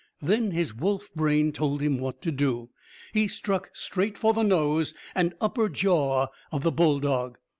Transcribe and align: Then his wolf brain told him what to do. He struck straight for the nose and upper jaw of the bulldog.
Then 0.19 0.49
his 0.49 0.73
wolf 0.73 1.09
brain 1.13 1.51
told 1.51 1.79
him 1.79 1.99
what 1.99 2.23
to 2.23 2.31
do. 2.31 2.71
He 3.13 3.27
struck 3.27 3.69
straight 3.73 4.17
for 4.17 4.33
the 4.33 4.41
nose 4.41 4.95
and 5.13 5.35
upper 5.39 5.69
jaw 5.69 6.25
of 6.51 6.63
the 6.63 6.71
bulldog. 6.71 7.37